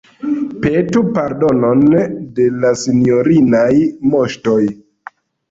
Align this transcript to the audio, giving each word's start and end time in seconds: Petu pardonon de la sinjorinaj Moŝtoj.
Petu 0.61 1.03
pardonon 1.17 1.83
de 2.39 2.47
la 2.65 2.73
sinjorinaj 2.85 3.71
Moŝtoj. 4.17 4.59